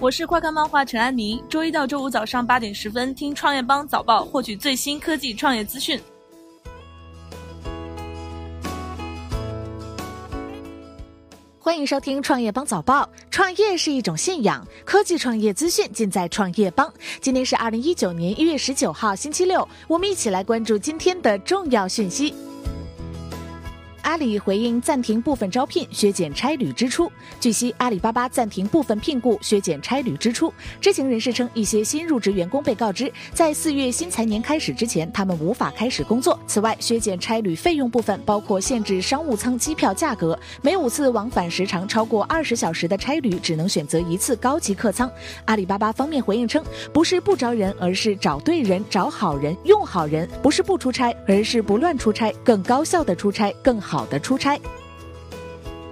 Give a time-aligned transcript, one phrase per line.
[0.00, 6.00] 我是快看漫画陈安妮，周一到周五早上八点十分听创业邦早报，获取最新科技创业资讯。
[11.58, 13.08] 欢迎收听创业邦早报。
[13.28, 16.88] 创业是一种信仰，科技创业资讯尽在创业邦。
[17.20, 22.32] 今天是二零一九年一月十九号，星期六，我们一起来关注今天的重要讯息。
[24.08, 27.12] 阿里回应暂停部分招聘，削减差旅支出。
[27.38, 30.50] 据悉，阿里巴巴暂停部分聘雇，削减差旅支出。
[30.80, 36.40] 知情人士称，一些新入职员工被告知，在四月新财年开始之前，他们无法开始工作。
[36.46, 45.10] 此外，削减差旅费用部分包括限制商务舱机票价格，每五次往返时长超过二十小时的差旅只能选择一次高级客舱。
[45.44, 53.97] 阿里巴巴方面回应称，不是不招人，而是找对人、找好人、用好人；不是不出差，而是不乱出差，更高效的出差，更好。
[53.98, 54.56] 好的出差。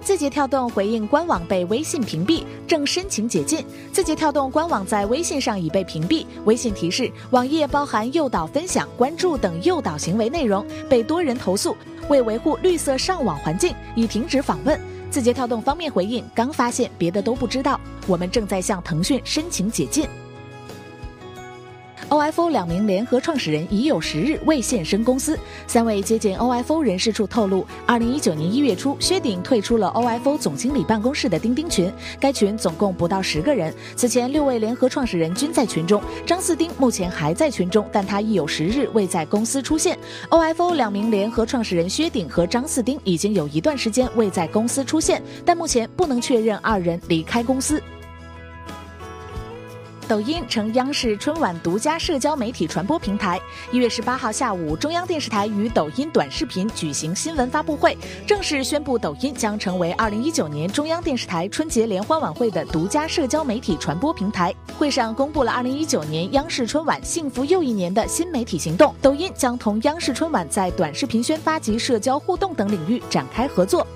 [0.00, 3.64] 字节跳动回应官网被微信屏蔽，正申请解禁。
[3.92, 11.76] 字节跳动官网在微信上已被屏蔽，微信提示网页包含诱导分享、关注等诱导行为内容，被多人投诉。
[12.08, 14.78] 为维护绿色上网环境，已停止访问。
[15.08, 17.80] 字节跳动方面回应：刚发现，别的都不知道。
[18.08, 20.08] 我们正在向腾讯申请解禁。
[22.12, 25.38] OFO 两名联合创始人已有十日未现身公司。
[25.66, 33.72] 三位接近 OFO 人士处透露，二零一九年一月初，薛鼎退出了 OFO 总经理办公室的钉钉群，该群总共不到十个人。
[33.96, 39.98] 此前六位联合创始人均在群中，张四丁目前还在群中，但他已有十日未在公司出现。
[40.28, 47.82] OFO 两名联合创始人薛鼎和张四丁已经有一段时间未在公司出现，但目前不能确认二人离开公司。
[50.08, 53.40] 抖音成央视春晚独家社交媒体传播平台。
[53.70, 64.54] 一月十八号下午，中央电视台与抖音短视频举行新闻发布会，正式宣布抖音将成为二零一九年中央电视台春节联欢晚会的独家社交媒体传播平台。
[64.78, 73.86] 会上公布了二零一九年央视春晚“幸福又一年”的新媒体行动，抖音将同央视春晚在短视频宣发及社交互动等领域展开合作。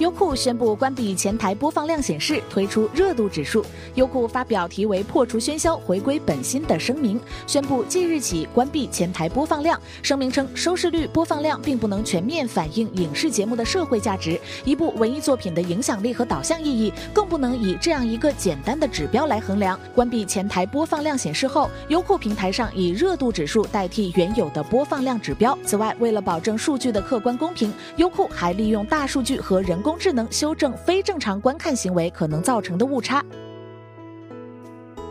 [0.00, 3.62] 优酷宣布关闭前台播放量显示，推出热度指数。
[3.96, 9.78] 优酷发表题为“破除喧嚣，回归本心”的声明，宣布即日起关闭前台播放量。
[10.02, 19.78] 声明称，收视率、播放量并不能全面反映影视节目的社会价值，一部文艺作品的影响力和导向意义，更不能以这样一个简单的指标来衡量。
[19.94, 25.58] 关闭前台播放量显示后，优酷平台上以热度指数代替原有的播放量指标。
[25.62, 29.89] 此外，为了保证数据的客观公平，优酷还利用大数据和人工。
[29.90, 33.24] 工智能修正非正常观看行为可能造成的误差。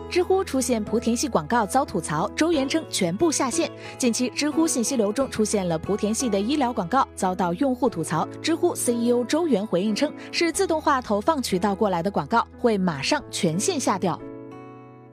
[0.10, 3.70] 知乎出现莆田系广告遭吐槽，周元称全部下线。
[3.98, 8.26] 近期，知乎信息流中出现了莆田系的医疗广告，遭到用户吐槽。
[8.42, 14.18] 知乎 CEO 周元回应称，是自动化投放渠道过来的广告，会马上全线下掉。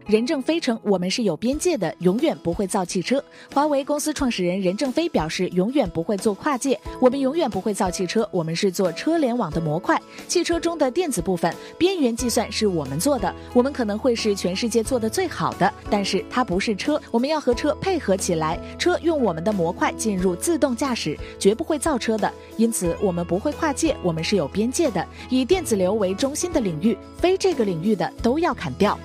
[0.06, 3.22] 任正非称：“我们是有边界的，永远不会造汽车。”
[3.52, 10.00] 华为公司创始人任正非表示：“永远不会做跨界，我们永远不会造汽车，我们是做车联网的模块。
[10.28, 18.56] 汽车中的电子部分，边缘计算是我们做的，我们可能会是全世界做的最好的，但是它不是车，我们要和车配合起来。
[18.78, 22.32] 车用我们的模块进入自动驾驶，绝不会造车的。
[22.56, 28.96] 因此，我们不会跨界，我们是有边界的，以电子流为中心的领域，非这个领域的都要砍掉。”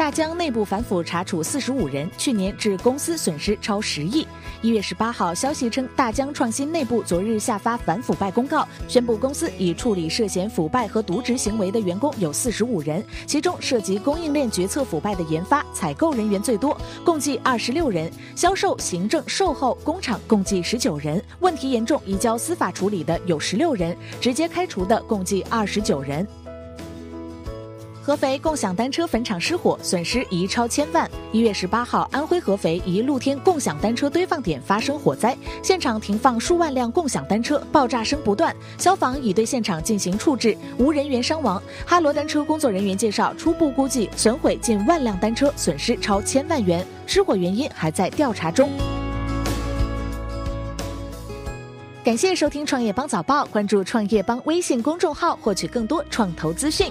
[0.00, 4.26] 大疆内部反腐查处四十五人，去年致公司损失超十亿。
[4.62, 16.74] 一月十八号，消息称，大疆创新内部昨日下发反腐败公告，宣布公司已处理涉嫌腐败和渎职行为的员工有四十五人，其中涉及供应链决策腐败的研发、采购人员最多，
[17.04, 21.22] 共计二十六人；销售、行政、售后、工厂共计十九人。
[21.40, 26.26] 问题严重，移交司法处理的有十六人，直接开除的共计二十九人。
[28.10, 31.08] 合肥共享单车坟场失火，损失已超千万。
[31.30, 38.52] 一月十八号，安徽合肥一露天共享单车堆放点发生火灾，现场停放数万辆共享单车，爆炸声不断。
[38.78, 41.62] 消防已对现场进行处置，无人员伤亡。
[41.86, 46.84] 哈罗单车工作人员介绍，初步估计损毁近万辆单车，损失超千万元。
[47.06, 48.68] 失火原因还在调查中。
[52.02, 56.90] 感谢收听创业邦早报，关注创业邦微信公众号，获取更多创投资讯。